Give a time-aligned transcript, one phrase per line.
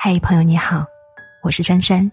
[0.00, 0.86] 嗨，朋友你好，
[1.42, 2.08] 我是珊珊。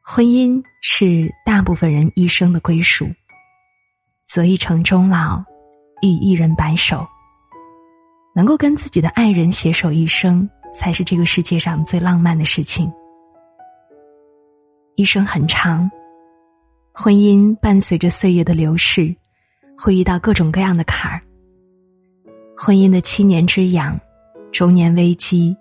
[0.00, 3.06] 婚姻是大部分人一生的归属，
[4.26, 5.44] 择一城终老，
[6.00, 7.06] 与一人白首。
[8.34, 12.90] 能够跟自己的爱人携手一生，才是这个世界上最浪漫的事情。
[14.96, 15.90] 一生很长，
[16.94, 19.14] 婚姻伴随着岁月的流逝，
[19.76, 21.20] 会遇到各种各样的坎儿。
[22.56, 24.00] 婚姻的七年之痒，
[24.50, 25.54] 中年危机，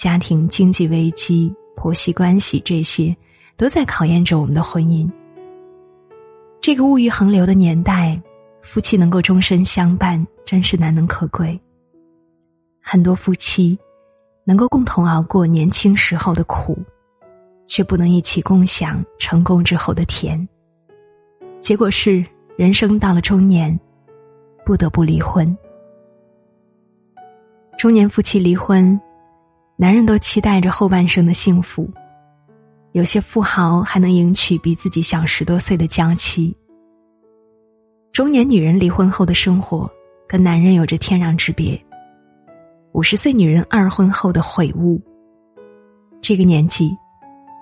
[0.00, 3.14] 家庭经济危机，婆媳关系，这些
[3.58, 5.06] 都在考验着我们的婚姻。
[6.58, 8.18] 这个物欲横流的年代，
[8.62, 11.60] 夫妻能够终身相伴，真是难能可贵。
[12.80, 13.78] 很多夫妻
[14.42, 16.78] 能够共同熬过年轻时候的苦，
[17.66, 20.48] 却不能一起共享成功之后的甜。
[21.60, 22.24] 结果是，
[22.56, 23.78] 人生到了中年，
[24.64, 25.54] 不得不离婚。
[27.76, 28.98] 中年夫妻离婚，
[29.80, 31.90] 男人都期待着后半生的幸福，
[32.92, 36.54] 有些富豪还能迎娶比自己小十多岁的娇妻。
[38.12, 39.90] 中年女人离婚后的生活，
[40.28, 41.82] 跟男人有着天壤之别。
[42.92, 45.00] 五十岁女人二婚后的悔悟。
[46.20, 46.94] 这个年纪，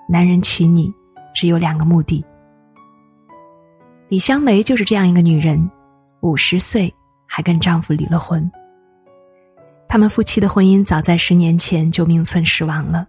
[0.09, 0.93] 男人娶你
[1.33, 2.21] 只有两个目的。
[4.09, 5.71] 李香梅就是这样一个女人，
[6.19, 6.93] 五十岁
[7.25, 8.51] 还跟丈夫离了婚。
[9.91, 13.07] 他们夫妻的婚姻早在十年前就名存实亡了。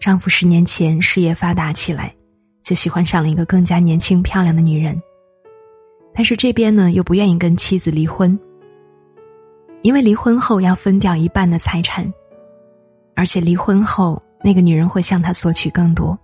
[0.00, 2.12] 丈夫十年前事业发达起来，
[2.64, 5.00] 就喜欢上了一个更加年轻漂亮的女人。
[6.12, 8.36] 但是这边呢，又不愿意跟妻子离婚，
[9.82, 12.12] 因为离婚后要分掉一半的财产，
[13.14, 16.18] 而且离婚后那个女人会向他索取更多。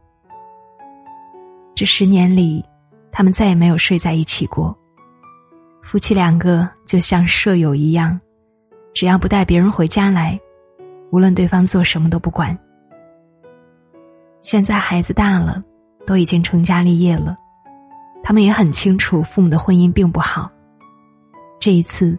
[1.76, 2.64] 这十年里，
[3.12, 4.76] 他们再也没有睡在一起过，
[5.80, 8.20] 夫妻两个就像舍友一样。
[8.94, 10.40] 只要不带别人回家来，
[11.10, 12.56] 无论对方做什么都不管。
[14.40, 15.60] 现在孩子大了，
[16.06, 17.36] 都已经成家立业了，
[18.22, 20.48] 他们也很清楚父母的婚姻并不好。
[21.58, 22.16] 这一次，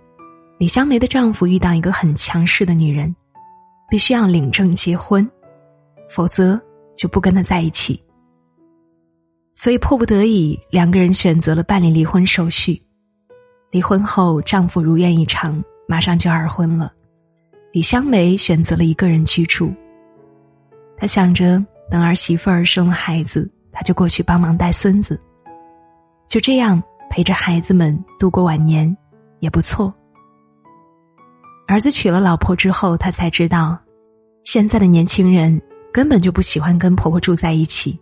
[0.57, 3.15] 李香梅的丈夫遇到一个很强势的女人，
[3.89, 5.25] 必须要领证结婚，
[6.09, 6.59] 否则
[6.97, 8.03] 就不跟他在一起。
[9.53, 12.81] 所以迫不得已，两个人选择了办理离婚手续。
[13.71, 15.63] 离婚后，丈夫如愿以偿。
[15.87, 16.91] 马上就二婚了，
[17.71, 19.73] 李香梅选择了一个人居住。
[20.97, 25.19] 她想着等儿媳妇儿生了孩子，她就过去帮忙带孙子。
[26.27, 28.95] 就这样陪着孩子们度过晚年，
[29.39, 29.93] 也不错。
[31.67, 33.77] 儿子娶了老婆之后，她才知道，
[34.43, 35.61] 现在的年轻人
[35.93, 37.99] 根本就不喜欢跟婆婆住在一起。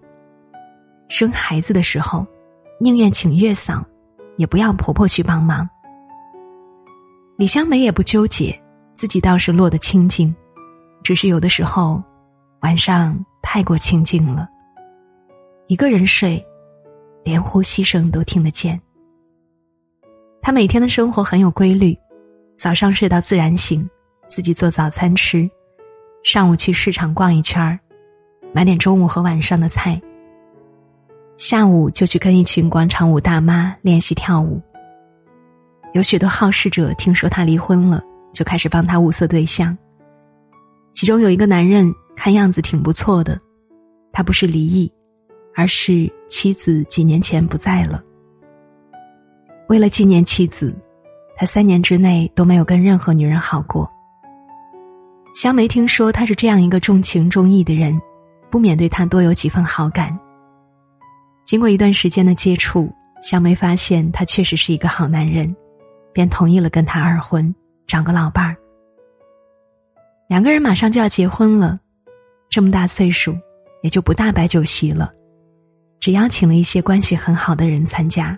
[1.10, 2.26] 生孩子的时候，
[2.80, 3.84] 宁愿请月嫂，
[4.38, 5.70] 也不要婆婆去帮忙。
[7.36, 8.58] 李香梅也不纠结，
[8.94, 10.34] 自己倒是落得清静，
[11.04, 12.02] 只是有的时候，
[12.62, 14.48] 晚上太过清静了。
[15.66, 16.44] 一个人睡，
[17.24, 18.80] 连呼吸声都听得见。
[20.44, 21.98] 她每天的生活很有规律，
[22.56, 23.90] 早上睡到自然醒，
[24.28, 25.50] 自己做早餐吃，
[26.24, 27.80] 上午去市场逛一圈儿，
[28.54, 30.00] 买点中午和晚上的菜。
[31.38, 34.62] 下午就去跟一群广场舞大妈练习跳舞。
[35.94, 39.78] 有许多好事者听说他离婚了，就开始帮他物色对象。
[40.96, 43.40] 其中有一个男人看样子挺不错的，
[44.12, 44.92] 他不是离异，
[45.56, 48.04] 而是妻子几年前不在了。
[49.70, 50.76] 为了纪念妻子，
[51.38, 53.88] 他三年之内都没有跟任何女人好过。
[55.36, 58.00] 香梅听说他是这样一个重情重义的人，
[58.50, 60.18] 不免对他多有几分好感。
[61.46, 65.56] 经过一段时间的接触，香梅发现他确实是一个好男人。
[66.14, 67.54] 便同意了跟他二婚，
[67.88, 68.56] 找个老伴儿。
[70.30, 71.80] 两个人马上就要结婚了，
[72.50, 73.36] 这么大岁数，
[73.82, 75.12] 也就不大摆酒席了，
[76.00, 78.38] 只邀请了一些关系很好的人参加。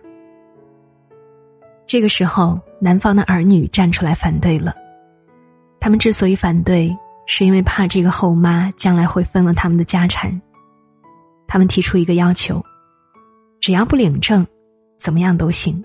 [1.86, 4.74] 这个时候，男方的儿女站出来反对了。
[5.80, 6.94] 他们之所以反对，
[7.27, 10.42] 是因为怕这个后妈将来会分了他们的家产。
[11.48, 12.60] 他们提出一个要求：
[13.62, 14.45] 只要不领证，
[14.98, 15.81] 怎么样都行。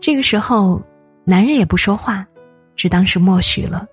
[0.00, 0.80] 这个时候，
[1.24, 2.26] 男人也不说话，
[2.76, 3.86] 只当是默许了。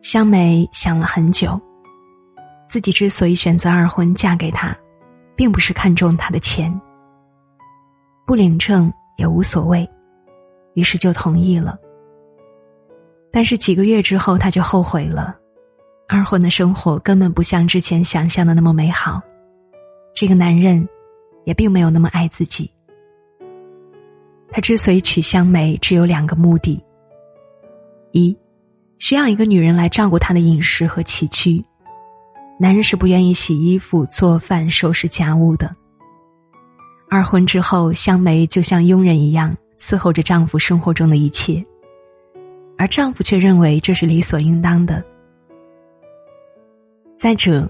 [0.00, 1.60] 香梅想了很久，
[2.68, 4.76] 自己之所以选择二婚嫁给他，
[5.36, 6.72] 并不是看中他的钱，
[8.26, 9.88] 不领证也无所谓，
[10.74, 11.78] 于是就同意了。
[13.32, 15.36] 但是几个月之后，他就后悔了，
[16.08, 19.20] 二婚的生活根本不像之前想象的那么美好，
[20.14, 20.88] 这个男人
[21.44, 22.70] 也并没有那么爱自己。
[24.52, 26.78] 他之所以娶香梅，只有两个目的：
[28.10, 28.36] 一，
[28.98, 31.64] 需要一个女人来照顾她的饮食和起居。
[32.60, 35.74] 男人是不愿意洗衣服、做饭、收拾家务的。
[37.10, 41.64] 二婚之后，香梅就像佣人一样伺候着丈夫生活中的一切，
[42.76, 45.02] 而丈夫却认为这是理所应当的。
[47.16, 47.68] 再者，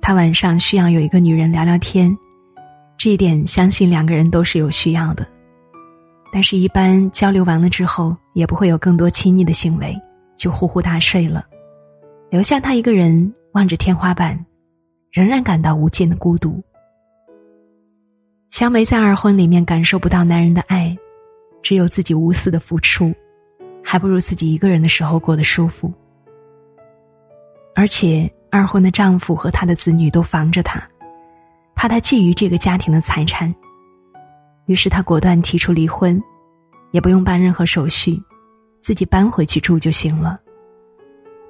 [0.00, 2.16] 他晚上需要有一个女人聊聊天，
[2.96, 5.26] 这一点相信两个人都是有需要的。
[6.34, 9.94] 但是，一般交流完了之后，也不会有更多亲昵的行为，
[10.34, 11.44] 就呼呼大睡了，
[12.30, 14.42] 留下他一个人望着天花板，
[15.10, 16.58] 仍然感到无尽的孤独。
[18.48, 20.96] 香梅在二婚里面感受不到男人的爱，
[21.62, 23.12] 只有自己无私的付出，
[23.84, 25.92] 还不如自己一个人的时候过得舒服。
[27.74, 30.82] 而且，二婚的丈夫和他的子女都防着她，
[31.74, 33.54] 怕她觊觎这个家庭的财产。
[34.72, 36.18] 于是他果断提出离婚，
[36.92, 38.18] 也不用办任何手续，
[38.80, 40.40] 自己搬回去住就行了。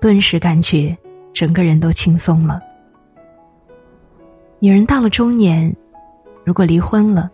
[0.01, 0.99] 顿时感觉
[1.33, 2.61] 整个人都轻松了。
[4.59, 5.73] 女人到了中年，
[6.45, 7.31] 如果离婚了，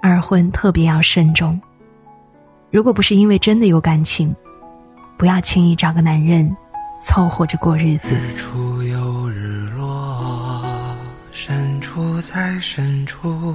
[0.00, 1.60] 二婚特别要慎重。
[2.70, 4.34] 如果不是因为真的有感情，
[5.18, 6.50] 不要轻易找个男人
[6.98, 8.14] 凑合着过日子。
[8.14, 10.64] 日出有日落，
[11.30, 13.54] 深处在深处。